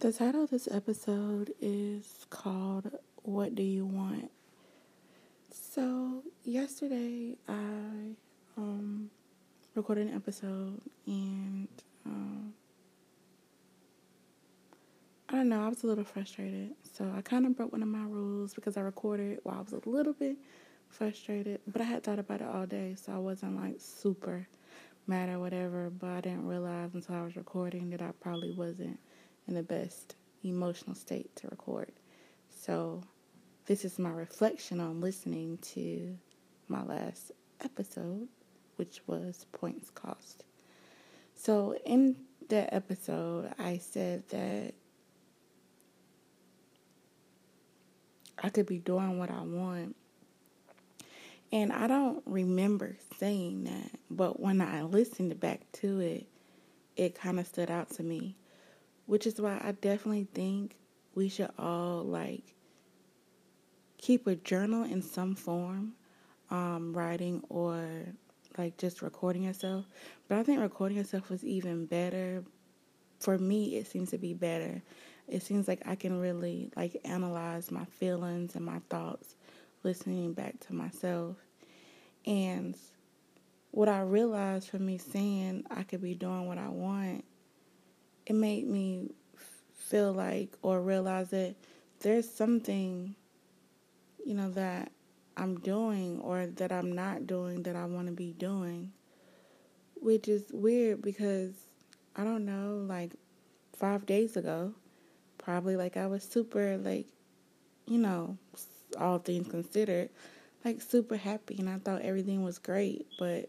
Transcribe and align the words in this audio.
The 0.00 0.14
title 0.14 0.44
of 0.44 0.48
this 0.48 0.66
episode 0.66 1.52
is 1.60 2.24
called 2.30 2.90
What 3.22 3.54
Do 3.54 3.62
You 3.62 3.84
Want? 3.84 4.30
So, 5.50 6.22
yesterday 6.42 7.36
I 7.46 8.14
um, 8.56 9.10
recorded 9.74 10.06
an 10.06 10.14
episode 10.14 10.80
and 11.06 11.68
um, 12.06 12.54
I 15.28 15.32
don't 15.32 15.50
know, 15.50 15.66
I 15.66 15.68
was 15.68 15.84
a 15.84 15.86
little 15.86 16.04
frustrated. 16.04 16.70
So, 16.94 17.12
I 17.14 17.20
kind 17.20 17.44
of 17.44 17.54
broke 17.54 17.72
one 17.72 17.82
of 17.82 17.88
my 17.88 18.04
rules 18.04 18.54
because 18.54 18.78
I 18.78 18.80
recorded 18.80 19.40
while 19.42 19.58
I 19.58 19.60
was 19.60 19.74
a 19.74 19.86
little 19.86 20.14
bit 20.14 20.38
frustrated, 20.88 21.60
but 21.66 21.82
I 21.82 21.84
had 21.84 22.04
thought 22.04 22.18
about 22.18 22.40
it 22.40 22.48
all 22.48 22.64
day, 22.64 22.94
so 22.96 23.12
I 23.12 23.18
wasn't 23.18 23.62
like 23.62 23.74
super 23.76 24.48
mad 25.06 25.28
or 25.28 25.40
whatever, 25.40 25.90
but 25.90 26.08
I 26.08 26.20
didn't 26.22 26.46
realize 26.46 26.94
until 26.94 27.16
I 27.16 27.22
was 27.22 27.36
recording 27.36 27.90
that 27.90 28.00
I 28.00 28.12
probably 28.18 28.52
wasn't 28.52 28.98
in 29.50 29.56
the 29.56 29.62
best 29.62 30.14
emotional 30.44 30.94
state 30.94 31.34
to 31.36 31.48
record. 31.48 31.90
So, 32.48 33.02
this 33.66 33.84
is 33.84 33.98
my 33.98 34.10
reflection 34.10 34.80
on 34.80 35.00
listening 35.00 35.58
to 35.74 36.16
my 36.68 36.82
last 36.84 37.32
episode, 37.62 38.28
which 38.76 39.02
was 39.06 39.46
Points 39.52 39.90
Cost. 39.90 40.44
So, 41.34 41.76
in 41.84 42.16
that 42.48 42.72
episode, 42.72 43.52
I 43.58 43.78
said 43.78 44.22
that 44.30 44.74
I 48.42 48.48
could 48.48 48.66
be 48.66 48.78
doing 48.78 49.18
what 49.18 49.30
I 49.30 49.42
want. 49.42 49.96
And 51.52 51.72
I 51.72 51.88
don't 51.88 52.22
remember 52.24 52.96
saying 53.18 53.64
that, 53.64 53.98
but 54.08 54.38
when 54.38 54.60
I 54.60 54.82
listened 54.82 55.38
back 55.40 55.60
to 55.72 55.98
it, 55.98 56.26
it 56.96 57.16
kind 57.16 57.40
of 57.40 57.46
stood 57.46 57.70
out 57.70 57.90
to 57.94 58.04
me 58.04 58.36
which 59.10 59.26
is 59.26 59.40
why 59.40 59.60
I 59.60 59.72
definitely 59.72 60.28
think 60.34 60.76
we 61.16 61.28
should 61.28 61.50
all 61.58 62.04
like 62.04 62.54
keep 63.98 64.28
a 64.28 64.36
journal 64.36 64.84
in 64.84 65.02
some 65.02 65.34
form, 65.34 65.94
um, 66.48 66.96
writing 66.96 67.42
or 67.48 67.84
like 68.56 68.76
just 68.76 69.02
recording 69.02 69.42
yourself. 69.42 69.84
But 70.28 70.38
I 70.38 70.44
think 70.44 70.60
recording 70.60 70.96
yourself 70.96 71.28
was 71.28 71.42
even 71.42 71.86
better. 71.86 72.44
For 73.18 73.36
me, 73.36 73.78
it 73.78 73.88
seems 73.88 74.10
to 74.10 74.18
be 74.18 74.32
better. 74.32 74.80
It 75.26 75.42
seems 75.42 75.66
like 75.66 75.82
I 75.86 75.96
can 75.96 76.20
really 76.20 76.70
like 76.76 77.00
analyze 77.04 77.72
my 77.72 77.86
feelings 77.86 78.54
and 78.54 78.64
my 78.64 78.80
thoughts 78.90 79.34
listening 79.82 80.34
back 80.34 80.60
to 80.68 80.72
myself. 80.72 81.34
And 82.26 82.76
what 83.72 83.88
I 83.88 84.02
realized 84.02 84.68
from 84.68 84.86
me 84.86 84.98
saying 84.98 85.64
I 85.68 85.82
could 85.82 86.00
be 86.00 86.14
doing 86.14 86.46
what 86.46 86.58
I 86.58 86.68
want 86.68 87.24
it 88.26 88.34
made 88.34 88.66
me 88.66 89.10
feel 89.74 90.12
like 90.12 90.56
or 90.62 90.80
realize 90.80 91.30
that 91.30 91.54
there's 92.00 92.30
something, 92.30 93.14
you 94.24 94.34
know, 94.34 94.50
that 94.50 94.92
I'm 95.36 95.58
doing 95.60 96.20
or 96.20 96.46
that 96.46 96.72
I'm 96.72 96.92
not 96.92 97.26
doing 97.26 97.62
that 97.64 97.76
I 97.76 97.86
want 97.86 98.06
to 98.06 98.12
be 98.12 98.32
doing. 98.32 98.92
Which 100.00 100.28
is 100.28 100.44
weird 100.52 101.02
because 101.02 101.52
I 102.16 102.24
don't 102.24 102.46
know, 102.46 102.84
like 102.86 103.12
five 103.74 104.06
days 104.06 104.36
ago, 104.36 104.74
probably 105.38 105.76
like 105.76 105.96
I 105.96 106.06
was 106.06 106.22
super, 106.22 106.78
like, 106.78 107.06
you 107.86 107.98
know, 107.98 108.36
all 108.98 109.18
things 109.18 109.48
considered, 109.48 110.10
like 110.64 110.80
super 110.80 111.16
happy 111.16 111.56
and 111.58 111.68
I 111.68 111.78
thought 111.78 112.02
everything 112.02 112.42
was 112.42 112.58
great. 112.58 113.06
But 113.18 113.48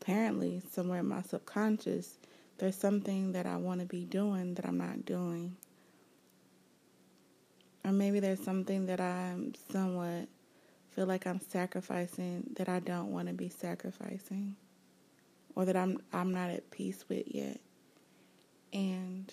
apparently, 0.00 0.62
somewhere 0.72 1.00
in 1.00 1.08
my 1.08 1.22
subconscious, 1.22 2.18
there's 2.64 2.76
something 2.76 3.32
that 3.32 3.44
I 3.44 3.56
want 3.56 3.80
to 3.80 3.86
be 3.86 4.06
doing 4.06 4.54
that 4.54 4.64
I'm 4.64 4.78
not 4.78 5.04
doing. 5.04 5.54
Or 7.84 7.92
maybe 7.92 8.20
there's 8.20 8.42
something 8.42 8.86
that 8.86 9.02
I'm 9.02 9.52
somewhat 9.70 10.28
feel 10.92 11.04
like 11.04 11.26
I'm 11.26 11.40
sacrificing 11.40 12.54
that 12.56 12.70
I 12.70 12.80
don't 12.80 13.12
want 13.12 13.28
to 13.28 13.34
be 13.34 13.50
sacrificing 13.50 14.56
or 15.54 15.66
that 15.66 15.76
I'm 15.76 15.98
I'm 16.10 16.32
not 16.32 16.48
at 16.48 16.70
peace 16.70 17.04
with 17.06 17.26
yet. 17.26 17.60
And 18.72 19.30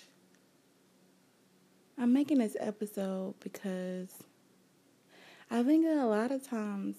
I'm 1.96 2.12
making 2.12 2.36
this 2.36 2.58
episode 2.60 3.32
because 3.40 4.12
I 5.50 5.62
think 5.62 5.86
that 5.86 5.96
a 5.96 6.04
lot 6.04 6.32
of 6.32 6.46
times 6.46 6.96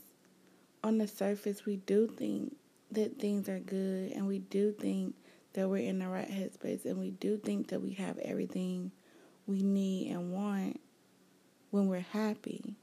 on 0.83 0.97
the 0.97 1.07
surface 1.07 1.63
we 1.63 1.75
do 1.75 2.07
think 2.07 2.55
that 2.89 3.19
things 3.19 3.47
are 3.47 3.59
good 3.59 4.13
and 4.13 4.25
we 4.25 4.39
do 4.39 4.71
think 4.71 5.13
that 5.53 5.69
we're 5.69 5.87
in 5.87 5.99
the 5.99 6.07
right 6.07 6.29
headspace 6.29 6.85
and 6.85 6.99
we 6.99 7.11
do 7.11 7.37
think 7.37 7.69
that 7.69 7.81
we 7.81 7.93
have 7.93 8.17
everything 8.19 8.91
we 9.45 9.61
need 9.61 10.11
and 10.11 10.31
want 10.33 10.79
when 11.71 11.87
we're 11.87 11.99
happy. 11.99 12.75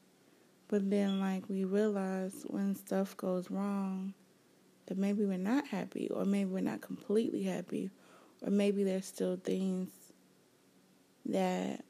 But 0.68 0.88
then, 0.88 1.20
like, 1.20 1.48
we 1.48 1.64
realize 1.64 2.44
when 2.46 2.76
stuff 2.76 3.16
goes 3.16 3.50
wrong 3.50 4.14
that 4.86 4.98
maybe 4.98 5.24
we're 5.24 5.38
not 5.38 5.66
happy, 5.66 6.08
or 6.10 6.24
maybe 6.24 6.50
we're 6.50 6.60
not 6.60 6.80
completely 6.80 7.42
happy, 7.42 7.90
or 8.42 8.50
maybe 8.50 8.84
there's 8.84 9.06
still 9.06 9.36
things 9.36 9.88
that 11.26 11.84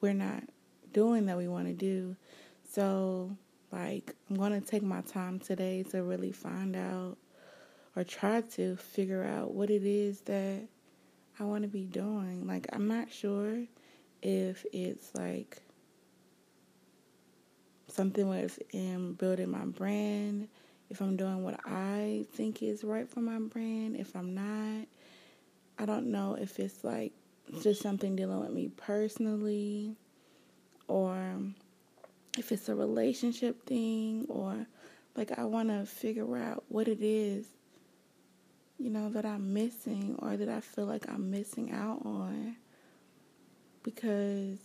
we're 0.00 0.12
not 0.12 0.42
doing 0.92 1.26
that 1.26 1.36
we 1.36 1.48
want 1.48 1.66
to 1.66 1.74
do. 1.74 2.16
So, 2.70 3.36
like, 3.72 4.14
I'm 4.28 4.36
going 4.36 4.52
to 4.52 4.60
take 4.60 4.82
my 4.82 5.00
time 5.02 5.38
today 5.38 5.82
to 5.90 6.02
really 6.02 6.32
find 6.32 6.76
out 6.76 7.18
or 7.96 8.04
try 8.04 8.42
to 8.42 8.76
figure 8.76 9.24
out 9.24 9.54
what 9.54 9.70
it 9.70 9.84
is 9.84 10.20
that 10.22 10.60
I 11.40 11.44
want 11.44 11.62
to 11.62 11.68
be 11.68 11.84
doing. 11.84 12.46
Like, 12.46 12.68
I'm 12.72 12.86
not 12.86 13.10
sure 13.10 13.62
if 14.22 14.64
it's 14.72 15.14
like 15.14 15.62
something 17.88 18.28
within 18.28 18.94
um, 18.94 19.12
building 19.14 19.50
my 19.50 19.64
brand, 19.64 20.48
if 20.90 21.00
I'm 21.00 21.16
doing 21.16 21.42
what 21.42 21.58
I 21.64 22.26
think 22.34 22.62
is 22.62 22.84
right 22.84 23.08
for 23.08 23.20
my 23.20 23.38
brand, 23.38 23.96
if 23.96 24.14
I'm 24.14 24.34
not. 24.34 24.86
I 25.78 25.84
don't 25.84 26.06
know 26.06 26.36
if 26.40 26.58
it's 26.58 26.84
like 26.84 27.12
just 27.62 27.82
something 27.82 28.16
dealing 28.16 28.40
with 28.40 28.50
me 28.50 28.70
personally 28.76 29.94
or 30.88 31.16
if 32.38 32.50
it's 32.50 32.68
a 32.68 32.74
relationship 32.74 33.66
thing 33.66 34.26
or 34.28 34.66
like 35.16 35.38
I 35.38 35.44
want 35.44 35.68
to 35.68 35.84
figure 35.84 36.36
out 36.36 36.64
what 36.68 36.88
it 36.88 37.02
is 37.02 37.46
you 38.78 38.90
know, 38.90 39.08
that 39.10 39.24
I'm 39.24 39.54
missing 39.54 40.16
or 40.18 40.36
that 40.36 40.48
I 40.48 40.60
feel 40.60 40.86
like 40.86 41.08
I'm 41.08 41.30
missing 41.30 41.72
out 41.72 42.02
on 42.04 42.56
because 43.82 44.58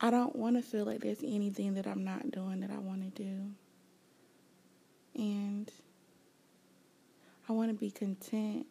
I 0.00 0.10
don't 0.10 0.36
want 0.36 0.56
to 0.56 0.62
feel 0.62 0.84
like 0.84 1.00
there's 1.00 1.22
anything 1.24 1.74
that 1.74 1.86
I'm 1.86 2.04
not 2.04 2.30
doing 2.30 2.60
that 2.60 2.70
I 2.70 2.78
want 2.78 3.02
to 3.02 3.22
do. 3.22 3.50
And 5.16 5.70
I 7.48 7.52
want 7.52 7.70
to 7.70 7.74
be 7.74 7.90
content. 7.90 8.66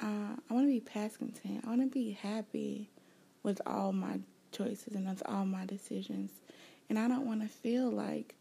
Uh, 0.00 0.36
I 0.48 0.54
want 0.54 0.66
to 0.66 0.72
be 0.72 0.80
past 0.80 1.18
content. 1.18 1.64
I 1.66 1.68
want 1.68 1.82
to 1.82 1.86
be 1.86 2.12
happy 2.12 2.88
with 3.42 3.60
all 3.66 3.92
my 3.92 4.20
choices 4.52 4.94
and 4.94 5.06
with 5.06 5.22
all 5.26 5.44
my 5.44 5.66
decisions. 5.66 6.30
And 6.88 6.98
I 6.98 7.06
don't 7.06 7.26
want 7.26 7.42
to 7.42 7.48
feel 7.48 7.90
like 7.90 8.34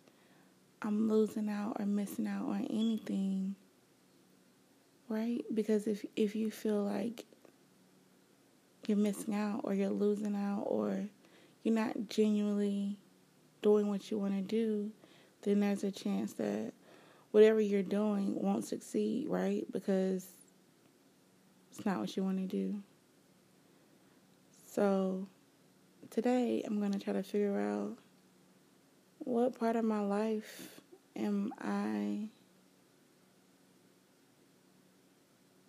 I'm 0.83 1.09
losing 1.09 1.49
out 1.49 1.77
or 1.79 1.85
missing 1.85 2.27
out 2.27 2.47
on 2.47 2.67
anything. 2.69 3.55
Right? 5.09 5.43
Because 5.53 5.87
if 5.87 6.05
if 6.15 6.35
you 6.35 6.51
feel 6.51 6.83
like 6.83 7.25
you're 8.87 8.97
missing 8.97 9.33
out 9.33 9.61
or 9.63 9.73
you're 9.73 9.89
losing 9.89 10.35
out 10.35 10.63
or 10.65 11.05
you're 11.63 11.75
not 11.75 12.09
genuinely 12.09 12.97
doing 13.61 13.87
what 13.87 14.11
you 14.11 14.19
want 14.19 14.33
to 14.33 14.41
do, 14.41 14.91
then 15.43 15.61
there's 15.61 15.83
a 15.83 15.91
chance 15.91 16.33
that 16.33 16.73
whatever 17.31 17.61
you're 17.61 17.81
doing 17.81 18.35
won't 18.41 18.65
succeed, 18.65 19.27
right? 19.27 19.65
Because 19.71 20.27
it's 21.71 21.85
not 21.85 21.99
what 21.99 22.15
you 22.15 22.23
want 22.23 22.37
to 22.37 22.45
do. 22.45 22.75
So 24.67 25.27
today 26.09 26.63
I'm 26.65 26.79
going 26.79 26.91
to 26.91 26.99
try 26.99 27.13
to 27.13 27.23
figure 27.23 27.59
out 27.59 27.97
what 29.19 29.57
part 29.57 29.75
of 29.75 29.85
my 29.85 29.99
life 29.99 30.72
am 31.15 31.53
I, 31.59 32.29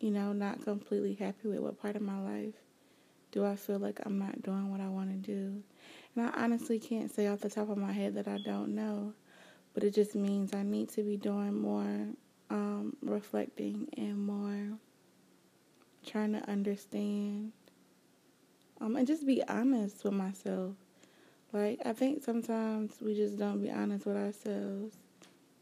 you 0.00 0.10
know, 0.10 0.32
not 0.32 0.62
completely 0.64 1.14
happy 1.14 1.48
with? 1.48 1.60
What 1.60 1.80
part 1.80 1.96
of 1.96 2.02
my 2.02 2.20
life 2.20 2.54
do 3.32 3.44
I 3.44 3.56
feel 3.56 3.78
like 3.78 4.00
I'm 4.04 4.18
not 4.18 4.42
doing 4.42 4.70
what 4.70 4.80
I 4.80 4.88
want 4.88 5.10
to 5.10 5.16
do? 5.16 5.62
And 6.14 6.26
I 6.26 6.42
honestly 6.42 6.78
can't 6.78 7.10
say 7.10 7.26
off 7.26 7.40
the 7.40 7.50
top 7.50 7.70
of 7.70 7.78
my 7.78 7.92
head 7.92 8.14
that 8.14 8.28
I 8.28 8.38
don't 8.44 8.74
know, 8.74 9.12
but 9.72 9.84
it 9.84 9.94
just 9.94 10.14
means 10.14 10.54
I 10.54 10.62
need 10.62 10.88
to 10.90 11.02
be 11.02 11.16
doing 11.16 11.54
more 11.54 12.08
um, 12.50 12.96
reflecting 13.02 13.88
and 13.96 14.18
more 14.18 14.78
trying 16.06 16.32
to 16.34 16.50
understand 16.50 17.50
um, 18.80 18.96
and 18.96 19.06
just 19.06 19.26
be 19.26 19.42
honest 19.48 20.04
with 20.04 20.12
myself 20.12 20.74
like, 21.54 21.78
I 21.86 21.92
think 21.92 22.24
sometimes 22.24 22.96
we 23.00 23.14
just 23.14 23.38
don't 23.38 23.62
be 23.62 23.70
honest 23.70 24.06
with 24.06 24.16
ourselves. 24.16 24.96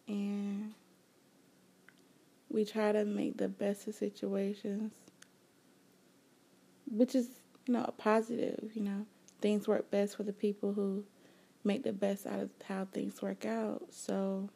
And 0.09 0.75
we 2.51 2.65
try 2.65 2.93
to 2.93 3.05
make 3.05 3.39
the 3.39 3.49
best 3.49 3.87
of 3.87 3.95
situations, 3.95 4.93
which 6.91 7.15
is, 7.15 7.29
you 7.67 7.75
know, 7.75 7.85
a 7.87 7.93
positive, 7.93 8.71
you 8.75 8.83
know. 8.83 9.07
Things 9.41 9.67
work 9.67 9.91
best 9.91 10.17
for 10.17 10.23
the 10.23 10.33
people 10.33 10.73
who 10.73 11.05
make 11.65 11.83
the 11.83 11.93
best 11.93 12.27
out 12.27 12.41
of 12.41 12.51
how 12.69 12.87
things 12.93 13.21
work 13.23 13.45
out. 13.45 13.83
So, 13.91 14.51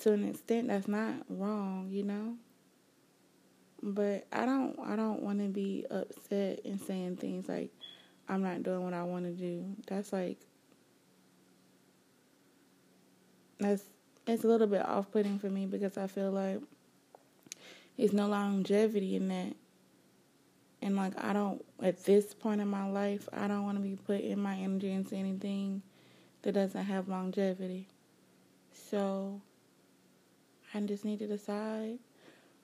to 0.00 0.12
an 0.12 0.28
extent, 0.28 0.68
that's 0.68 0.88
not 0.88 1.14
wrong, 1.28 1.88
you 1.90 2.02
know. 2.02 2.36
But 3.82 4.26
I 4.32 4.44
don't, 4.46 4.78
I 4.80 4.96
don't 4.96 5.22
want 5.22 5.40
to 5.40 5.48
be 5.48 5.86
upset 5.90 6.60
and 6.64 6.80
saying 6.80 7.16
things 7.16 7.48
like, 7.48 7.70
"I'm 8.28 8.42
not 8.42 8.62
doing 8.62 8.82
what 8.82 8.94
I 8.94 9.02
want 9.02 9.24
to 9.24 9.32
do." 9.32 9.76
That's 9.86 10.12
like, 10.12 10.38
that's 13.62 13.84
it's 14.26 14.44
a 14.44 14.46
little 14.46 14.66
bit 14.66 14.84
off-putting 14.84 15.38
for 15.38 15.50
me 15.50 15.66
because 15.66 15.98
I 15.98 16.06
feel 16.06 16.30
like 16.30 16.60
there's 17.96 18.12
no 18.12 18.28
longevity 18.28 19.16
in 19.16 19.28
that. 19.28 19.54
And 20.80 20.96
like 20.96 21.12
I 21.22 21.32
don't 21.32 21.64
at 21.82 22.04
this 22.04 22.34
point 22.34 22.60
in 22.60 22.68
my 22.68 22.88
life, 22.88 23.28
I 23.32 23.48
don't 23.48 23.64
want 23.64 23.78
to 23.78 23.82
be 23.82 23.96
putting 23.96 24.38
my 24.38 24.56
energy 24.56 24.92
into 24.92 25.14
anything 25.14 25.82
that 26.42 26.52
doesn't 26.52 26.84
have 26.84 27.08
longevity. 27.08 27.86
So 28.90 29.40
I 30.74 30.80
just 30.80 31.04
need 31.04 31.18
to 31.20 31.26
decide 31.26 31.98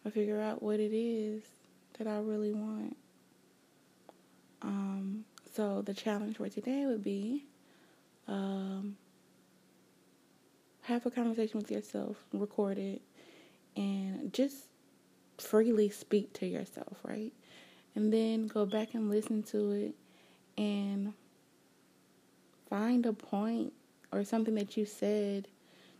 or 0.04 0.10
figure 0.10 0.40
out 0.40 0.62
what 0.62 0.80
it 0.80 0.92
is 0.94 1.42
that 1.98 2.06
I 2.06 2.18
really 2.18 2.52
want. 2.52 2.96
Um, 4.62 5.24
so 5.54 5.82
the 5.82 5.94
challenge 5.94 6.36
for 6.36 6.48
today 6.48 6.86
would 6.86 7.04
be 7.04 7.44
um, 8.26 8.96
have 10.88 11.06
a 11.06 11.10
conversation 11.10 11.60
with 11.60 11.70
yourself, 11.70 12.16
record 12.32 12.78
it, 12.78 13.02
and 13.76 14.32
just 14.32 14.66
freely 15.38 15.88
speak 15.88 16.32
to 16.34 16.46
yourself, 16.46 16.98
right? 17.04 17.32
and 17.98 18.12
then 18.12 18.46
go 18.46 18.64
back 18.64 18.94
and 18.94 19.10
listen 19.10 19.42
to 19.42 19.72
it 19.72 19.94
and 20.56 21.12
find 22.70 23.04
a 23.04 23.12
point 23.12 23.72
or 24.12 24.22
something 24.22 24.54
that 24.54 24.76
you 24.76 24.86
said 24.86 25.48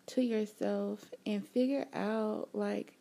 to 0.06 0.22
yourself 0.22 1.04
and 1.26 1.44
figure 1.44 1.86
out 1.92 2.48
like 2.52 2.94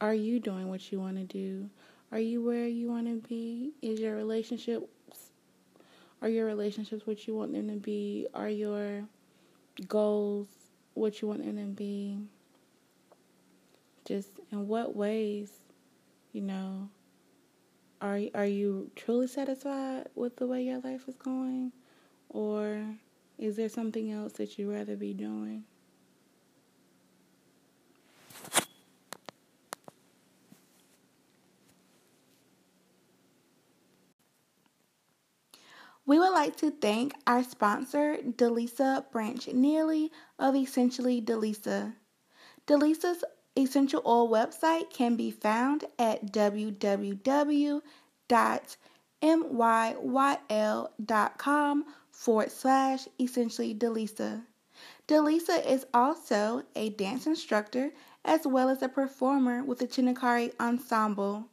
are 0.00 0.14
you 0.14 0.38
doing 0.38 0.68
what 0.68 0.92
you 0.92 1.00
want 1.00 1.16
to 1.16 1.24
do? 1.24 1.68
Are 2.12 2.20
you 2.20 2.40
where 2.40 2.68
you 2.68 2.88
want 2.88 3.06
to 3.06 3.26
be? 3.26 3.72
Is 3.82 3.98
your 3.98 4.14
relationships 4.14 4.86
are 6.22 6.28
your 6.28 6.46
relationships 6.46 7.04
what 7.04 7.26
you 7.26 7.34
want 7.34 7.52
them 7.52 7.66
to 7.66 7.74
be? 7.74 8.28
Are 8.32 8.48
your 8.48 9.02
goals 9.88 10.48
what 10.94 11.20
you 11.20 11.28
want 11.28 11.44
them 11.44 11.56
to 11.56 11.64
be? 11.64 12.18
Just 14.04 14.28
in 14.52 14.68
what 14.68 14.94
ways 14.94 15.50
you 16.34 16.42
know, 16.42 16.90
are 18.00 18.20
are 18.34 18.44
you 18.44 18.90
truly 18.96 19.28
satisfied 19.28 20.08
with 20.14 20.36
the 20.36 20.46
way 20.46 20.62
your 20.62 20.80
life 20.80 21.08
is 21.08 21.14
going, 21.14 21.72
or 22.28 22.84
is 23.38 23.56
there 23.56 23.68
something 23.68 24.10
else 24.10 24.32
that 24.34 24.58
you'd 24.58 24.70
rather 24.70 24.96
be 24.96 25.14
doing? 25.14 25.64
We 36.06 36.18
would 36.18 36.32
like 36.32 36.56
to 36.56 36.70
thank 36.70 37.14
our 37.26 37.42
sponsor, 37.42 38.18
Delisa 38.18 39.10
Branch 39.10 39.48
Neely 39.48 40.12
of 40.38 40.54
Essentially 40.54 41.22
Delisa. 41.22 41.94
Delisa's 42.66 43.24
essential 43.56 44.02
oil 44.04 44.28
website 44.28 44.90
can 44.90 45.16
be 45.16 45.30
found 45.30 45.84
at 45.98 46.26
www.myyl.com 46.26 46.64
forward 52.10 52.52
slash 52.52 53.08
essentially 53.18 53.74
Delisa. 53.74 54.44
Delisa 55.08 55.66
is 55.66 55.86
also 55.94 56.64
a 56.76 56.90
dance 56.90 57.26
instructor 57.26 57.92
as 58.26 58.46
well 58.46 58.68
as 58.68 58.82
a 58.82 58.88
performer 58.90 59.64
with 59.64 59.78
the 59.78 59.86
Chinakari 59.86 60.52
Ensemble. 60.60 61.48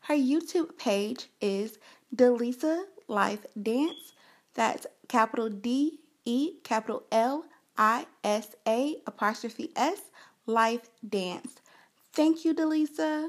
Her 0.00 0.14
YouTube 0.14 0.78
page 0.78 1.28
is 1.42 1.78
Delisa 2.14 2.84
Life 3.08 3.46
Dance. 3.60 4.12
That's 4.54 4.86
capital 5.08 5.48
D 5.50 6.00
E 6.24 6.54
capital 6.64 7.04
L 7.12 7.44
I 7.76 8.06
S 8.24 8.56
A 8.66 8.96
apostrophe 9.06 9.70
S 9.76 10.00
Life 10.46 10.88
Dance. 11.06 11.56
Thank 12.12 12.44
you, 12.44 12.54
Delisa. 12.54 13.28